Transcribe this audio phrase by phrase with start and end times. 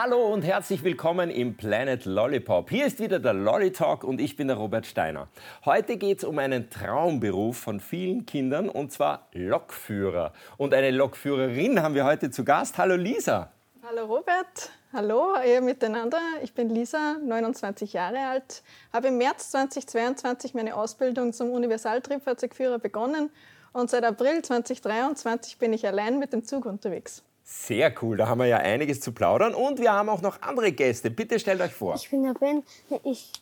[0.00, 2.70] Hallo und herzlich willkommen im Planet Lollipop.
[2.70, 5.26] Hier ist wieder der Lolly Talk und ich bin der Robert Steiner.
[5.64, 10.32] Heute geht es um einen Traumberuf von vielen Kindern und zwar Lokführer.
[10.56, 12.78] Und eine Lokführerin haben wir heute zu Gast.
[12.78, 13.50] Hallo Lisa.
[13.84, 14.70] Hallo Robert.
[14.92, 16.20] Hallo ihr miteinander.
[16.44, 18.62] Ich bin Lisa, 29 Jahre alt,
[18.92, 23.30] habe im März 2022 meine Ausbildung zum Universaltriebfahrzeugführer begonnen
[23.72, 27.24] und seit April 2023 bin ich allein mit dem Zug unterwegs.
[27.50, 30.70] Sehr cool, da haben wir ja einiges zu plaudern und wir haben auch noch andere
[30.70, 31.10] Gäste.
[31.10, 31.94] Bitte stellt euch vor.
[31.94, 32.62] Ich bin der Ben,
[33.04, 33.32] ich,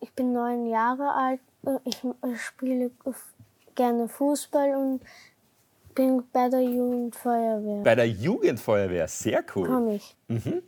[0.00, 1.40] ich bin neun Jahre alt,
[1.86, 2.90] ich, ich spiele
[3.74, 5.00] gerne Fußball und
[5.94, 7.84] bin bei der Jugendfeuerwehr.
[7.84, 9.66] Bei der Jugendfeuerwehr, sehr cool.
[9.66, 10.14] Komm ich.
[10.28, 10.62] Mhm.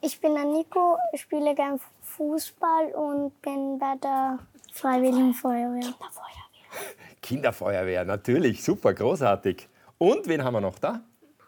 [0.00, 4.38] Ich bin der Nico, spiele gern Fußball und bin bei der
[4.72, 5.82] Freiwilligen Feuerwehr.
[5.82, 6.44] Kinderfeuerwehr.
[7.20, 9.68] Kinderfeuerwehr, natürlich, super, großartig.
[9.98, 11.02] Und wen haben wir noch da?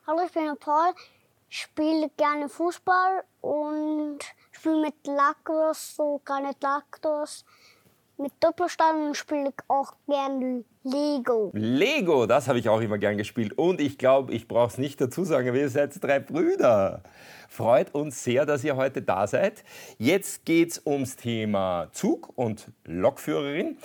[0.09, 0.95] Hallo, ich bin der Paul,
[1.48, 4.18] spiele gerne Fußball und
[4.52, 7.45] spiele mit Lacrosse, so Granit Lacrosse.
[8.16, 11.51] Mit Doppelsteinen spiele ich auch gerne Lego.
[11.54, 13.59] Lego, das habe ich auch immer gern gespielt.
[13.59, 17.02] Und ich glaube, ich brauche es nicht dazu sagen, wir seid drei Brüder.
[17.49, 19.65] Freut uns sehr, dass ihr heute da seid.
[19.99, 23.77] Jetzt geht es ums Thema Zug und Lokführerin.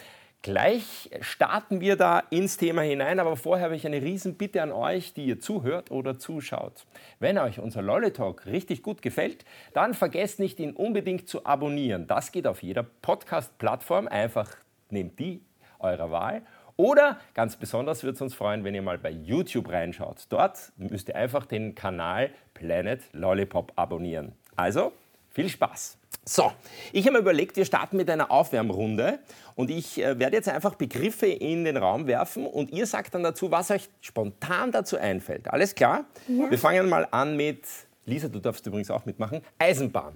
[0.44, 5.14] Gleich starten wir da ins Thema hinein, aber vorher habe ich eine Riesenbitte an euch,
[5.14, 6.88] die ihr zuhört oder zuschaut.
[7.20, 12.08] Wenn euch unser Lolly Talk richtig gut gefällt, dann vergesst nicht, ihn unbedingt zu abonnieren.
[12.08, 14.08] Das geht auf jeder Podcast-Plattform.
[14.08, 14.50] Einfach
[14.90, 15.42] nehmt die
[15.78, 16.42] eurer Wahl.
[16.76, 20.26] Oder ganz besonders würde es uns freuen, wenn ihr mal bei YouTube reinschaut.
[20.30, 24.32] Dort müsst ihr einfach den Kanal Planet Lollipop abonnieren.
[24.56, 24.92] Also,
[25.30, 26.01] viel Spaß!
[26.24, 26.52] So,
[26.94, 29.18] ich habe mir überlegt, wir starten mit einer Aufwärmrunde
[29.56, 33.24] und ich äh, werde jetzt einfach Begriffe in den Raum werfen und ihr sagt dann
[33.24, 35.48] dazu, was euch spontan dazu einfällt.
[35.48, 36.06] Alles klar?
[36.28, 36.52] Ja.
[36.52, 37.64] Wir fangen mal an mit,
[38.06, 40.14] Lisa, du darfst übrigens auch mitmachen, Eisenbahn.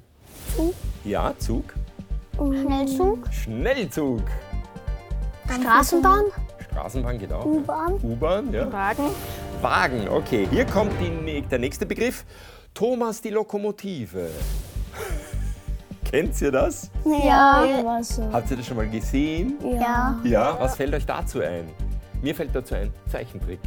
[0.56, 0.76] Zug.
[1.04, 1.74] Ja, Zug.
[2.36, 3.28] Schnellzug.
[3.34, 4.22] Schnellzug.
[5.60, 6.26] Straßenbahn.
[6.70, 7.46] Straßenbahn, genau.
[7.46, 7.94] U-Bahn.
[8.04, 8.72] U-Bahn, ja.
[8.72, 9.10] Wagen.
[9.60, 10.48] Wagen, okay.
[10.52, 12.26] Hier kommt die, der nächste Begriff.
[12.76, 14.30] Thomas die Lokomotive.
[16.16, 16.90] Kennt ihr das?
[17.04, 17.66] Ja.
[17.66, 18.02] Ja.
[18.32, 19.56] Habt ihr das schon mal gesehen?
[19.62, 20.18] Ja.
[20.24, 20.58] Ja.
[20.58, 21.70] Was fällt euch dazu ein?
[22.22, 23.60] Mir fällt dazu ein Zeichentrick.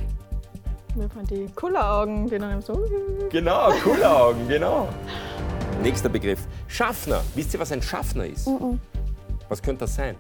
[0.95, 2.89] Wir haben die Kulleraugen, die dann so.
[3.31, 4.89] Genau, coole Augen, genau.
[5.83, 6.41] Nächster Begriff.
[6.69, 7.21] Schaffner.
[7.35, 8.49] Wisst ihr, was ein Schaffner ist?
[9.51, 10.17] Was könnte das sein?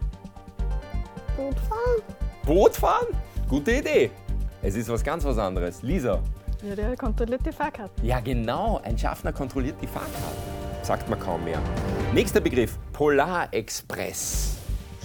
[1.35, 2.03] Bootfahren.
[2.45, 3.07] Boot fahren?
[3.49, 4.11] Gute Idee.
[4.61, 5.81] Es ist was ganz was anderes.
[5.81, 6.21] Lisa.
[6.63, 8.05] Ja, der kontrolliert die Fahrkarte.
[8.05, 8.83] Ja, genau.
[8.85, 10.48] Ein Schaffner kontrolliert die Fahrkarte.
[10.89, 11.61] Sagt man kaum mehr.
[12.15, 12.79] Nächster Begriff.
[12.95, 14.57] Polarexpress.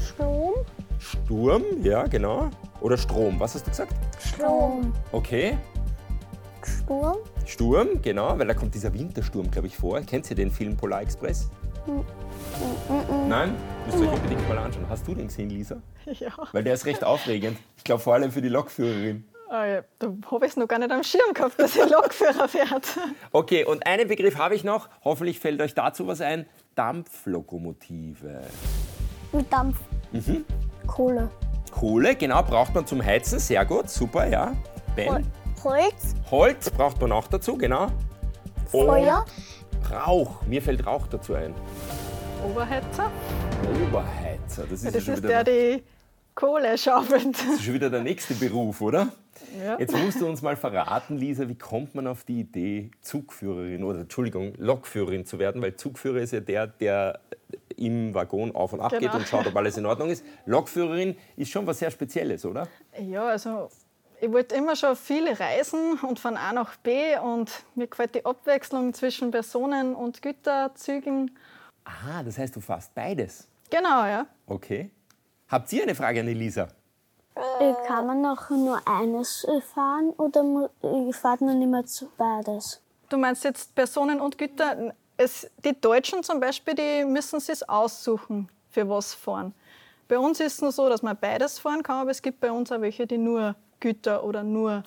[0.01, 0.53] Strom.
[0.97, 2.51] Sturm, ja, genau.
[2.79, 3.37] Oder Strom.
[3.37, 3.93] Was hast du gesagt?
[4.17, 4.93] Strom.
[5.11, 5.57] Okay.
[6.63, 7.17] Sturm.
[7.45, 9.99] Sturm, genau, weil da kommt dieser Wintersturm, glaube ich, vor.
[9.99, 11.49] Kennt ihr den Film Polar Express?
[13.27, 13.53] Nein?
[13.85, 14.85] Müsst ihr euch unbedingt mal anschauen.
[14.87, 15.81] Hast du den gesehen, Lisa?
[16.05, 16.31] Ja.
[16.53, 17.57] Weil der ist recht aufregend.
[17.75, 19.25] Ich glaube vor allem für die Lokführerin.
[19.53, 19.83] Ja.
[19.99, 22.97] Da habe ich es noch gar nicht am Schirm gehabt, dass ich Lokführer fährt.
[23.31, 24.89] Okay, und einen Begriff habe ich noch.
[25.03, 26.47] Hoffentlich fällt euch dazu was ein.
[26.75, 28.41] Dampflokomotive.
[29.31, 29.77] Mit Dampf.
[30.87, 31.29] Kohle.
[31.71, 33.37] Kohle, genau, braucht man zum Heizen.
[33.37, 34.55] Sehr gut, super, ja.
[34.95, 35.31] Ben.
[35.63, 36.15] Holz.
[36.31, 37.87] Holz braucht man auch dazu, genau.
[38.71, 39.25] Und Feuer.
[39.91, 40.41] Rauch.
[40.47, 41.53] Mir fällt Rauch dazu ein.
[42.43, 43.11] Oberheizer.
[43.87, 44.63] Oberheizer.
[44.69, 45.83] Das ist, Ja, ja das schon ist wieder der, die
[46.35, 47.33] Kohle schaufelt.
[47.35, 49.09] Das ist schon wieder der nächste Beruf, oder?
[49.63, 49.77] Ja.
[49.79, 53.99] Jetzt musst du uns mal verraten, Lisa, wie kommt man auf die Idee, Zugführerin oder
[53.99, 55.61] Entschuldigung, Lokführerin zu werden?
[55.61, 57.19] Weil Zugführer ist ja der, der
[57.75, 59.15] im Waggon auf und ab geht Genau.
[59.15, 60.23] und schaut, ob alles in Ordnung ist.
[60.45, 62.67] Lokführerin ist schon was sehr Spezielles, oder?
[62.99, 63.69] Ja, also
[64.21, 68.25] ich wollte immer schon viele reisen und von A nach B und mir gefällt die
[68.25, 71.37] Abwechslung zwischen Personen- und Güterzügen.
[71.83, 73.47] Aha, das heißt, du fährst beides.
[73.69, 74.25] Genau, ja.
[74.47, 74.89] Okay.
[75.53, 76.67] Habt ihr eine Frage an die Lisa?
[77.35, 82.81] Äh, Kann man noch nur eines äh, fahren oder äh, fahrt man immer zu beides?
[83.07, 84.95] Du meinst jetzt Personen und Güter?
[85.15, 89.53] Es, die Deutschen zum Beispiel, die müssen sich aussuchen, für was fahren.
[90.07, 92.51] Bei uns ist es nur so, dass man beides fahren kann, aber es gibt bei
[92.51, 94.83] uns auch welche, die nur Güter oder nur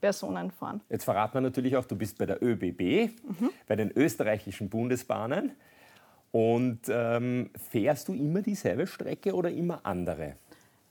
[0.00, 0.80] Personen fahren.
[0.88, 3.12] Jetzt verraten wir natürlich auch, du bist bei der ÖBB,
[3.66, 5.52] bei den österreichischen Bundesbahnen.
[6.32, 10.36] Und ähm, fährst du immer dieselbe Strecke oder immer andere?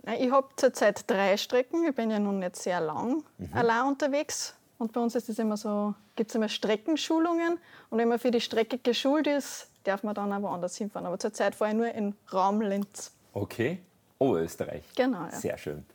[0.03, 1.85] Nein, Ich habe zurzeit drei Strecken.
[1.87, 4.55] Ich bin ja nun nicht sehr lang allein unterwegs.
[4.79, 7.57] Und bei uns ist es immer so, gibt es immer Streckenschulungen.
[7.89, 11.07] Und wenn man für die Strecke geschult ist, darf man dann auch woanders hinfahren.
[11.07, 13.11] Aber zurzeit fahre ich nur in Raum Linz.
[13.33, 13.79] Okay.
[14.19, 14.83] Oberösterreich.
[14.95, 15.31] Genau, ja.
[15.31, 15.85] Sehr schön.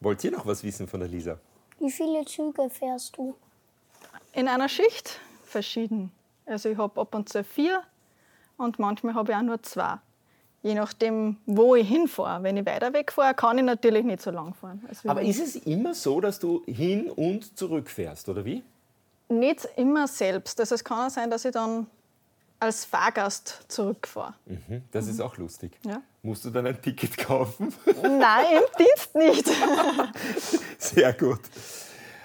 [0.00, 1.38] Wollt ihr noch was wissen von der Lisa?
[1.78, 3.34] Wie viele Züge fährst du?
[4.32, 6.12] In einer Schicht verschieden.
[6.44, 7.82] Also ich habe ab und zu vier
[8.56, 9.98] und manchmal habe ich auch nur zwei.
[10.62, 12.42] Je nachdem, wo ich hinfahre.
[12.42, 14.82] Wenn ich weiter wegfahre, kann ich natürlich nicht so lang fahren.
[15.06, 18.64] Aber ist es immer so, dass du hin und zurück fährst, oder wie?
[19.28, 20.58] Nicht immer selbst.
[20.58, 21.86] Also es kann auch sein, dass ich dann
[22.58, 24.34] als Fahrgast zurückfahre.
[24.46, 25.78] Hm, Das ist auch lustig.
[25.84, 26.00] Ja.
[26.22, 27.72] Musst du dann ein Ticket kaufen?
[28.02, 29.46] Nein, im Dienst nicht.
[30.78, 31.40] Sehr gut.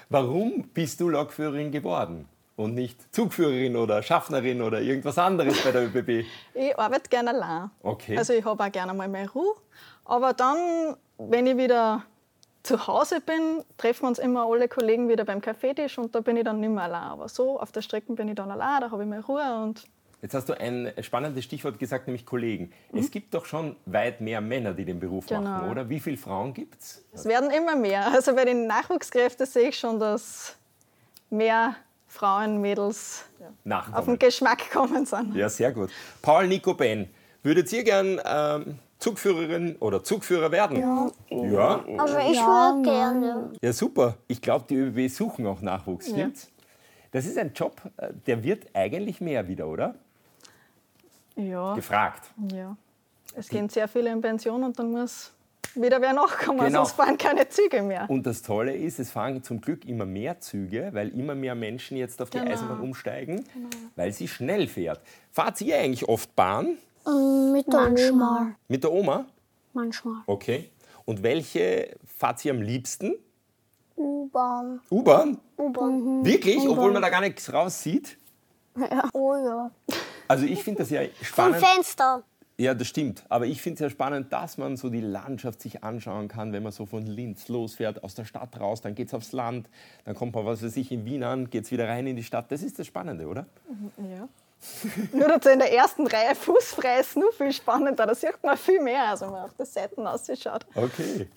[0.08, 2.26] Warum bist du Lokführerin geworden
[2.56, 6.26] und nicht Zugführerin oder Schaffnerin oder irgendwas anderes bei der ÖBB?
[6.54, 7.70] Ich arbeite gerne allein.
[7.82, 8.16] Okay.
[8.16, 9.54] Also ich habe auch gerne mal mehr Ruhe.
[10.04, 12.02] Aber dann, wenn ich wieder
[12.62, 16.36] zu Hause bin, treffen wir uns immer alle Kollegen wieder beim Kaffeetisch und da bin
[16.36, 17.02] ich dann nicht mehr allein.
[17.10, 19.84] Aber so auf der Strecke bin ich dann allein, da habe ich mehr Ruhe und
[20.20, 22.72] Jetzt hast du ein spannendes Stichwort gesagt, nämlich Kollegen.
[22.92, 25.40] Es gibt doch schon weit mehr Männer, die den Beruf Genau.
[25.40, 25.88] machen, oder?
[25.88, 27.04] Wie viele Frauen gibt es?
[27.12, 28.06] es werden immer mehr.
[28.12, 30.56] Also bei den Nachwuchskräften sehe ich schon, dass
[31.28, 31.74] mehr
[32.12, 34.18] Frauen, Mädels auf den Nachkommen.
[34.18, 35.34] Geschmack kommen sind.
[35.34, 35.90] Ja, sehr gut.
[36.20, 37.08] Paul, Nico, Ben,
[37.42, 40.78] würdet ihr gern ähm, Zugführerin oder Zugführer werden?
[40.78, 41.10] Ja.
[41.30, 43.50] Ja, Aber ich Ja, würde gerne.
[43.62, 44.18] ja super.
[44.28, 46.50] Ich glaube, die ÖBB suchen auch Nachwuchs, stimmt's?
[47.12, 49.94] Das ist ein Job, äh, der wird eigentlich mehr wieder, oder?
[51.36, 52.24] Ja, Gefragt.
[52.52, 52.76] ja.
[53.34, 55.32] Es gehen sehr viele in Pension und dann muss
[55.74, 56.84] wieder wer nachkommen, Genau.
[56.84, 58.08] sonst fahren keine Züge mehr.
[58.08, 61.96] Und das Tolle ist, es fahren zum Glück immer mehr Züge, weil immer mehr Menschen
[61.96, 62.50] jetzt auf die Genau.
[62.52, 63.44] Eisenbahn umsteigen,
[63.96, 65.00] weil sie schnell fährt.
[65.30, 66.76] Fahrt ihr eigentlich oft Bahn
[67.06, 68.52] Ähm, mit der Oma.
[68.68, 69.26] mit der Oma?
[69.72, 70.22] Manchmal.
[70.26, 70.70] Okay.
[71.04, 73.14] Und welche fahrt ihr am liebsten?
[73.96, 74.80] U-Bahn.
[74.90, 75.38] U-Bahn?
[75.58, 76.24] U-Bahn.
[76.24, 76.58] Wirklich?
[76.68, 78.16] Obwohl man da gar nichts raussieht?
[79.12, 79.70] Oh ja.
[80.28, 81.56] Also ich finde das ja Vom spannend.
[81.66, 82.22] Fenster.
[82.62, 83.24] Ja, das stimmt.
[83.28, 86.62] Aber ich finde es ja spannend, dass man so die Landschaft sich anschauen kann, wenn
[86.62, 89.68] man so von Linz losfährt, aus der Stadt raus, dann geht es aufs Land,
[90.04, 92.22] dann kommt man, was weiß ich, in Wien an, geht es wieder rein in die
[92.22, 92.52] Stadt.
[92.52, 93.46] Das ist das Spannende, oder?
[93.96, 94.28] Ja.
[95.12, 98.06] Nur dazu in der ersten Reihe fußfrei ist nur viel spannender.
[98.06, 100.64] Da sieht man viel mehr, als wenn man auf die Seiten ausschaut.
[100.76, 101.28] Okay.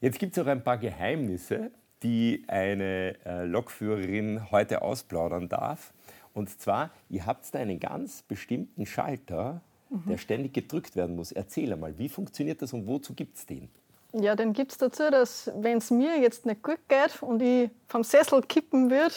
[0.00, 1.72] Jetzt gibt es auch ein paar Geheimnisse,
[2.04, 5.92] die eine äh, Lokführerin heute ausplaudern darf.
[6.34, 9.60] Und zwar, ihr habt da einen ganz bestimmten Schalter,
[10.08, 11.32] der ständig gedrückt werden muss.
[11.32, 13.68] Erzähl einmal, wie funktioniert das und wozu gibt es den?
[14.12, 17.70] Ja, den gibt es dazu, dass wenn es mir jetzt nicht gut geht und ich
[17.88, 19.14] vom Sessel kippen würde,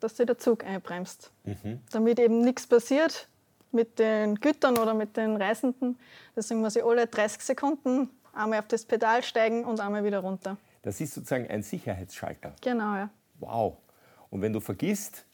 [0.00, 1.30] dass sich der Zug einbremst.
[1.90, 3.28] Damit eben nichts passiert
[3.72, 5.98] mit den Gütern oder mit den Reisenden.
[6.36, 10.56] Deswegen muss ich alle 30 Sekunden einmal auf das Pedal steigen und einmal wieder runter.
[10.82, 12.54] Das ist sozusagen ein Sicherheitsschalter.
[12.60, 13.10] Genau, ja.
[13.40, 13.78] Wow.
[14.30, 15.24] Und wenn du vergisst,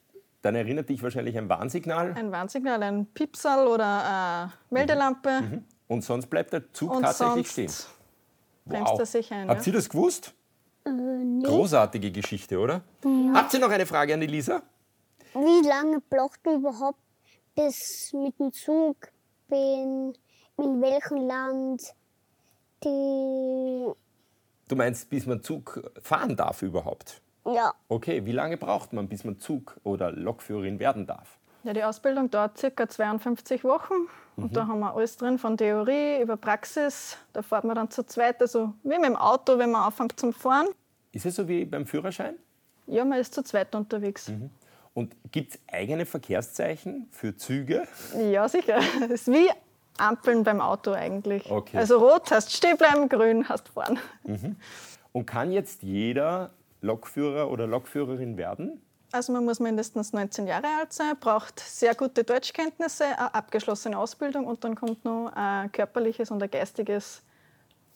[0.43, 5.63] dann erinnert dich wahrscheinlich ein Warnsignal Ein Warnsignal, ein Piepsal oder eine Meldelampe.
[5.89, 7.93] und sonst bleibt der Zug Und tatsächlich sonst stehen.
[8.67, 9.49] bremst er sich ein.
[9.49, 9.73] Habt Ja.
[9.73, 10.35] ihr das gewusst?
[10.85, 12.83] Großartige Geschichte, oder?
[13.35, 14.63] Habt ihr noch eine Frage an die Lisa?
[15.35, 16.99] Wie lange braucht du überhaupt
[17.55, 18.97] bis mit dem Zug
[19.49, 20.13] bin,
[20.59, 21.83] in welchem Land
[22.85, 23.87] die.
[24.69, 27.21] Du meinst, bis man Zug fahren darf überhaupt?
[27.45, 31.39] Ja, Okay, wie lange braucht man, bis man Zug- oder Lokführerin werden darf?
[31.65, 32.89] Ja, die Ausbildung dauert ca.
[32.89, 33.95] 52 Wochen.
[34.37, 34.45] Mhm.
[34.45, 37.17] Und da haben wir alles drin, von Theorie über Praxis.
[37.33, 40.33] Da fährt man dann zu zweit, also wie mit dem Auto, wenn man anfängt zum
[40.33, 40.69] Fahren.
[41.13, 42.37] Ist es so wie beim Führerschein?
[42.87, 44.29] Ja, man ist zu zweit unterwegs.
[44.29, 44.51] Mhm.
[44.95, 47.87] Und gibt es eigene Verkehrszeichen für Züge?
[48.19, 48.81] Ja, sicher.
[49.01, 49.49] Das ist wie
[49.99, 51.51] Ampeln beim Auto eigentlich.
[51.51, 51.77] Okay.
[51.77, 53.99] Also rot heißt stehen bleiben, grün heißt fahren.
[55.13, 56.51] Und kann jetzt jeder
[56.83, 58.81] Lokführer oder Lokführerin werden?
[59.13, 64.47] Also man muss mindestens 19 Jahre alt sein, braucht sehr gute Deutschkenntnisse, eine abgeschlossene Ausbildung
[64.47, 67.23] und dann kommt noch ein körperliches und ein geistiges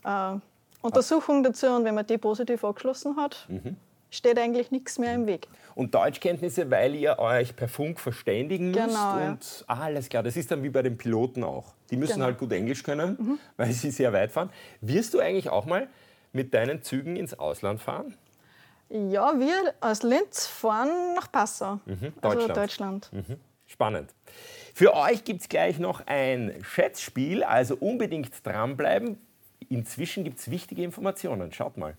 [0.05, 0.35] äh,
[0.83, 1.67] Untersuchung dazu.
[1.69, 3.77] Und wenn man die positiv abgeschlossen hat, Mhm.
[4.11, 5.49] steht eigentlich nichts mehr im Weg.
[5.75, 8.87] Und Deutschkenntnisse, weil ihr euch per Funk verständigen müsst.
[8.87, 9.29] Genau, ja.
[9.31, 11.73] Und ah, alles klar, das ist dann wie bei den Piloten auch.
[11.91, 12.27] Die müssen Genau.
[12.27, 14.51] halt gut Englisch können, weil sie sehr weit fahren.
[14.83, 15.89] Wirst du eigentlich auch mal
[16.33, 18.15] mit deinen Zügen ins Ausland fahren?
[18.89, 22.13] Ja, wir aus Linz fahren nach Passau, also Mhm.
[22.21, 22.57] Deutschland.
[22.57, 23.11] Deutschland.
[23.67, 24.15] Spannend.
[24.75, 29.19] Für euch gibt es gleich noch ein Schätzspiel, also unbedingt dranbleiben.
[29.69, 31.53] Inzwischen gibt es wichtige Informationen.
[31.53, 31.97] Schaut mal.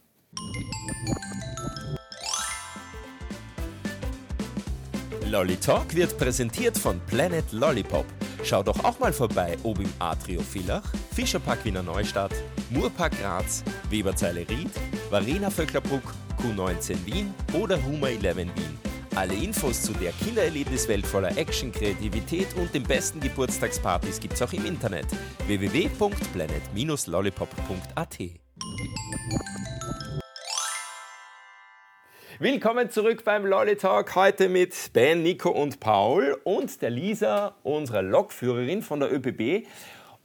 [5.26, 8.06] Lolly Talk wird präsentiert von Planet Lollipop.
[8.44, 12.32] Schau doch auch mal vorbei, ob im Atrio Villach, Fischerpark Wiener Neustadt,
[12.70, 14.70] Murpark Graz, Weberzeile Ried,
[15.10, 16.04] Varena Vöcklerbruck,
[16.42, 18.78] Q19 Wien oder Huma 11 Wien.
[19.16, 24.66] Alle Infos zu der Killererlebniswelt voller Action, Kreativität und den besten Geburtstagspartys gibt's auch im
[24.66, 25.08] Internet
[25.48, 28.18] www.planet-lollipop.at.
[32.40, 34.14] Willkommen zurück beim Lolly Talk.
[34.14, 39.66] Heute mit Ben, Nico und Paul und der Lisa, unserer Lokführerin von der ÖBB.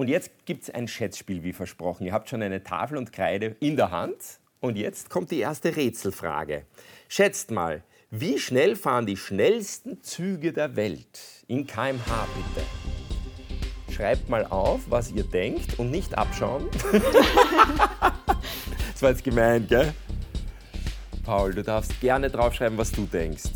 [0.03, 2.05] Und jetzt gibt es ein Schätzspiel, wie versprochen.
[2.05, 4.17] Ihr habt schon eine Tafel und Kreide in der Hand.
[4.59, 6.65] Und jetzt kommt die erste Rätselfrage.
[7.09, 11.45] Schätzt mal, wie schnell fahren die schnellsten Züge der Welt?
[11.47, 12.67] In kmh bitte.
[13.95, 16.69] Schreibt mal auf, was ihr denkt und nicht abschauen.
[18.93, 19.95] das war jetzt gemein, gell?
[21.23, 23.53] Paul, du darfst gerne draufschreiben, was du denkst.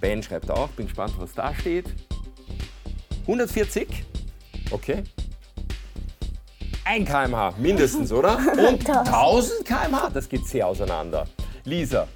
[0.00, 1.92] Ben schreibt auch, bin gespannt, was da steht.
[3.22, 4.13] 140?
[4.70, 5.04] Okay.
[6.84, 8.36] 1 kmh mindestens, oder?
[8.36, 10.10] Und 1000 kmh?
[10.12, 11.26] Das geht sehr auseinander.
[11.64, 12.06] Lisa,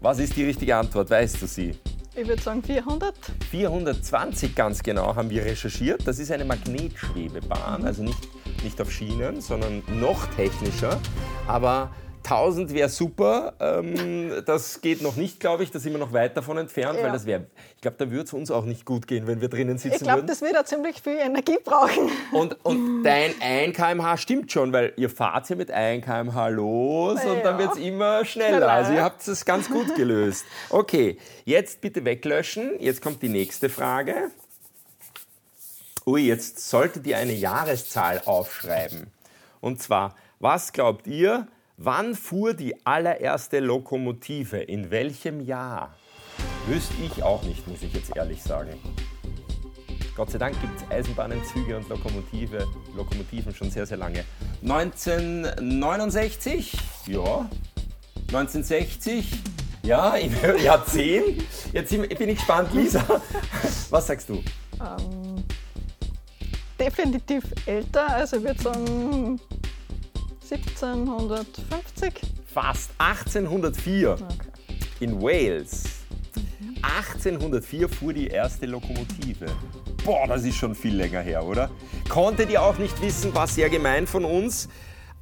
[0.00, 1.08] was ist die richtige Antwort?
[1.10, 1.74] Weißt du sie?
[2.14, 3.14] Ich würde sagen 400.
[3.50, 6.06] 420 ganz genau haben wir recherchiert.
[6.06, 8.18] Das ist eine Magnetschwebebahn, also nicht,
[8.62, 11.00] nicht auf Schienen, sondern noch technischer.
[11.46, 11.90] Aber
[12.30, 13.54] 1000 wäre super.
[13.60, 15.70] Ähm, das geht noch nicht, glaube ich.
[15.70, 17.04] Da sind wir noch weit davon entfernt, Ja.
[17.04, 19.48] weil das wäre, ich glaube, da würde es uns auch nicht gut gehen, wenn wir
[19.48, 20.26] drinnen sitzen Ich glaube, würden.
[20.28, 22.08] das wird ja ziemlich viel Energie brauchen.
[22.32, 27.24] Und, und dein 1 kmh stimmt schon, weil ihr fahrt ja mit 1 kmh los
[27.24, 27.58] und dann Ja.
[27.58, 28.48] wird es immer schneller.
[28.58, 29.04] Schneller, Also ihr ja.
[29.04, 30.44] habt es ganz gut gelöst.
[30.68, 32.72] Okay, jetzt bitte weglöschen.
[32.78, 34.30] Jetzt kommt die nächste Frage.
[36.06, 39.08] Ui, jetzt solltet ihr eine Jahreszahl aufschreiben.
[39.60, 41.46] Und zwar, was glaubt ihr,
[41.80, 44.58] wann fuhr die allererste Lokomotive?
[44.58, 45.96] In welchem Jahr?
[46.66, 48.74] Wüsste ich auch nicht, muss ich jetzt ehrlich sagen.
[50.14, 54.26] Gott sei Dank gibt es Eisenbahnen, Züge und Lokomotive, Lokomotiven schon sehr, sehr lange.
[54.62, 56.76] 1969?
[57.06, 57.48] Ja.
[58.28, 59.38] 1960?
[59.82, 61.42] Ja, im Jahrzehnt.
[61.72, 63.02] Jetzt bin ich gespannt, Lisa.
[63.88, 64.42] Was sagst du?
[66.78, 69.40] Definitiv älter, also ich würde sagen
[70.52, 72.12] 1750.
[72.44, 74.16] Fast 1804
[74.98, 75.84] in Wales.
[76.82, 79.46] 1804 fuhr die erste Lokomotive.
[80.04, 81.70] Boah, das ist schon viel länger her, oder?
[82.08, 84.68] Konntet ihr auch nicht wissen, war sehr gemein von uns.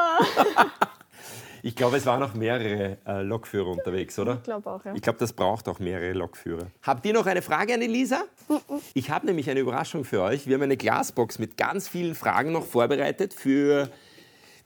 [1.63, 4.37] Ich glaube, es waren noch mehrere äh, Lokführer unterwegs, oder?
[4.37, 4.95] Ich glaube auch, ja.
[4.95, 6.67] Ich glaube, das braucht auch mehrere Lokführer.
[6.83, 8.25] Habt ihr noch eine Frage an Elisa?
[8.95, 10.47] Ich habe nämlich eine Überraschung für euch.
[10.47, 13.35] Wir haben eine Glasbox mit ganz vielen Fragen noch vorbereitet.
[13.35, 13.91] Für,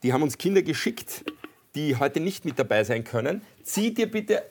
[0.04, 1.25] die haben uns Kinder geschickt,
[1.75, 3.40] die heute nicht mit dabei sein können.
[3.64, 4.42] Zieht ihr bitte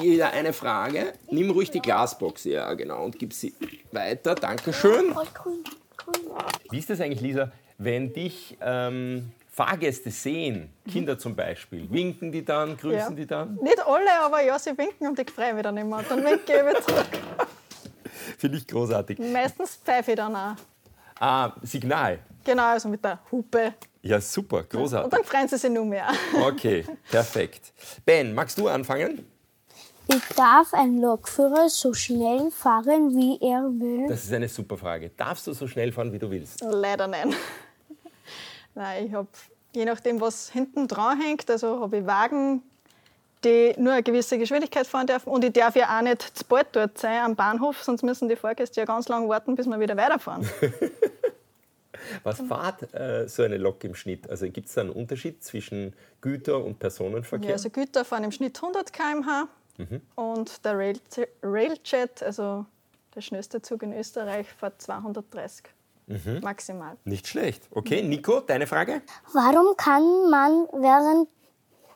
[0.00, 1.12] jeder eine Frage.
[1.30, 3.54] Nimm ruhig die Glasbox, ja genau, und gib sie
[3.92, 4.34] weiter.
[4.34, 5.14] Dankeschön.
[6.70, 12.44] Wie ist das eigentlich, Lisa, wenn dich ähm, Fahrgäste sehen, Kinder zum Beispiel, winken die
[12.44, 13.10] dann, grüßen Ja.
[13.10, 13.56] die dann?
[13.62, 16.02] Nicht alle, aber ja, sie winken und ich freue mich dann immer.
[16.04, 17.06] Dann winke ich wieder zurück.
[18.38, 19.18] Finde ich großartig.
[19.18, 20.54] Meistens pfeife ich dann auch.
[21.18, 22.20] Ah, Signal.
[22.44, 23.74] Genau, also mit der Hupe.
[24.02, 25.10] Ja, super, Und großartig.
[25.10, 26.08] dann freuen sie sich nur mehr.
[26.42, 27.72] Okay, perfekt.
[28.04, 29.26] Ben, magst du anfangen?
[30.08, 34.08] Ich darf ein Lokführer so schnell fahren, wie er will.
[34.08, 35.10] Das ist eine super Frage.
[35.16, 36.60] Darfst du so schnell fahren, wie du willst?
[36.62, 37.34] Leider nein.
[38.74, 39.28] Nein, ich habe,
[39.74, 42.62] je nachdem, was hinten dran hängt, also habe ich Wagen,
[43.44, 45.28] die nur eine gewisse Geschwindigkeit fahren dürfen.
[45.28, 48.36] Und ich darf ja auch nicht zu bald dort sein am Bahnhof, sonst müssen die
[48.36, 50.48] Fahrgäste ja ganz lange warten, bis wir wieder weiterfahren.
[52.22, 54.28] Was fahrt äh, so eine Lok im Schnitt?
[54.28, 57.48] Also gibt es da einen Unterschied zwischen Güter- und Personenverkehr?
[57.50, 59.48] Ja, also Güter fahren im Schnitt 100 km/h
[60.14, 61.00] und der Rail
[61.42, 62.66] Railjet, also
[63.14, 65.64] der schnellste Zug in Österreich, fährt 230.
[66.42, 66.96] maximal.
[67.04, 67.68] Nicht schlecht.
[67.70, 69.00] Okay, Nico, deine Frage?
[69.32, 71.28] Warum kann man während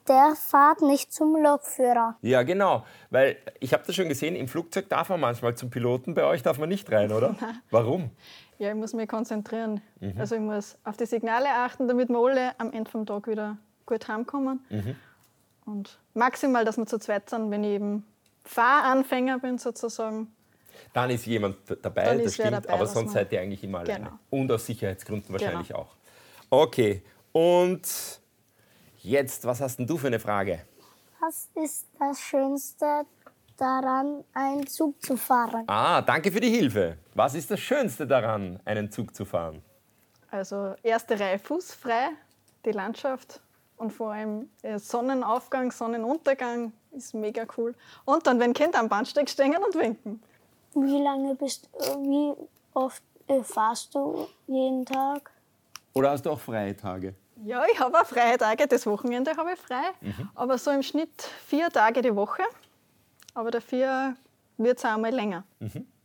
[0.08, 2.16] der Fahrt nicht zum Lokführer?
[2.22, 2.84] Ja, genau.
[3.10, 6.42] Weil ich habe das schon gesehen, im Flugzeug darf man manchmal zum Piloten, bei euch
[6.42, 7.34] darf man nicht rein, oder?
[7.70, 8.10] Warum?
[8.58, 9.80] Ja, ich muss mich konzentrieren.
[10.16, 13.56] Also ich muss auf die Signale achten, damit wir alle am Ende vom Tag wieder
[13.84, 14.60] gut heimkommen.
[15.66, 18.06] Und maximal, dass wir zu zweit sind, wenn ich eben
[18.44, 20.32] Fahranfänger bin sozusagen.
[20.92, 24.04] Dann ist jemand dabei, Dann das stimmt, dabei, aber sonst seid ihr eigentlich immer alleine.
[24.04, 24.18] Genau.
[24.30, 25.80] Und aus Sicherheitsgründen wahrscheinlich Genau.
[25.80, 25.96] auch.
[26.50, 27.82] Okay, und
[29.04, 30.60] jetzt, was hast denn du für eine Frage?
[31.20, 33.06] Was ist das Schönste
[33.56, 35.64] daran, einen Zug zu fahren?
[35.68, 36.98] Ah, danke für die Hilfe.
[37.14, 39.62] Was ist das Schönste daran, einen Zug zu fahren?
[40.30, 42.08] Also erste Reihe fußfrei,
[42.64, 43.40] die Landschaft
[43.76, 47.74] und vor allem der Sonnenaufgang, Sonnenuntergang ist mega cool.
[48.04, 50.22] Und dann, wenn Kinder am Bahnsteig stehen und winken.
[50.74, 51.70] Wie lange bist
[52.02, 52.34] wie
[52.74, 55.30] oft äh, fahrst du jeden Tag?
[55.92, 57.14] Oder hast du auch freie Tage?
[57.44, 59.92] Ja, ich habe auch freie Tage, das Wochenende habe ich frei,
[60.34, 61.10] aber so im Schnitt
[61.46, 62.42] vier Tage die Woche.
[63.34, 64.14] Aber dafür
[64.56, 65.44] wird es auch mal länger.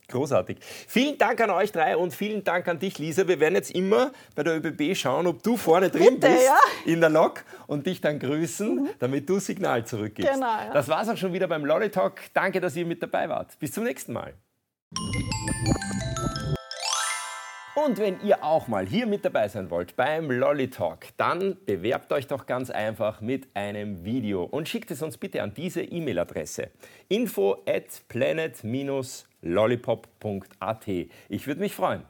[0.08, 0.58] Großartig.
[0.88, 3.28] Vielen Dank an euch drei und vielen Dank an dich, Lisa.
[3.28, 6.58] Wir werden jetzt immer bei der ÖBB schauen, ob du vorne drin Bitte, bist ja.
[6.84, 10.32] in der Lok und dich dann grüßen, damit du Signal zurückgibst.
[10.32, 10.72] Genau, ja.
[10.72, 12.20] Das war's auch schon wieder beim Lolly Talk.
[12.34, 13.56] Danke, dass ihr mit dabei wart.
[13.60, 14.34] Bis zum nächsten Mal.
[17.86, 22.12] Und wenn ihr auch mal hier mit dabei sein wollt beim Lolly Talk, dann bewerbt
[22.12, 26.68] euch doch ganz einfach mit einem Video und schickt es uns bitte an diese E-Mail-Adresse
[27.08, 30.88] info at planet-lollipop.at.
[31.28, 32.02] Ich würde mich freuen.